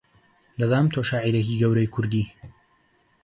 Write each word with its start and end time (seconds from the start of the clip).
دەزانم 0.59 0.87
تۆ 0.93 0.99
شاعیرێکی 1.09 1.59
گەورەی 1.61 1.91
کوردی 1.93 2.23